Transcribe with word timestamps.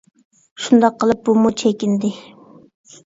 شۇنداق 0.67 0.97
قىلىپ 1.03 1.21
بۇمۇ 1.29 1.53
چېكىندى. 1.63 2.15